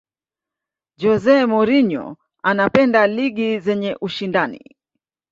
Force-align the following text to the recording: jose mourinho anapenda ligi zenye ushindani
jose 1.01 1.35
mourinho 1.51 2.05
anapenda 2.49 3.01
ligi 3.15 3.49
zenye 3.65 3.91
ushindani 4.07 4.61